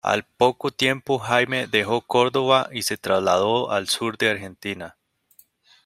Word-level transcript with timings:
Al 0.03 0.23
poco 0.25 0.71
tiempo 0.71 1.19
Jaime 1.19 1.67
dejó 1.67 2.01
Córdoba 2.01 2.69
y 2.71 2.81
se 2.81 2.97
trasladó 2.97 3.69
al 3.69 3.87
sur 3.87 4.17
de 4.17 4.31
Argentina. 4.31 4.97